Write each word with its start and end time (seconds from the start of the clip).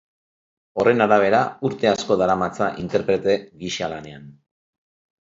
Horren 0.83 1.05
arabera, 1.05 1.43
urte 1.69 1.91
asko 1.91 2.19
daramatza 2.23 2.73
interprete 2.87 3.39
gisa 3.63 3.95
lanean. 3.97 4.29